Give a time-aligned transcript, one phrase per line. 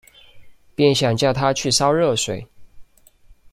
[0.73, 2.47] 便想叫她去烧热水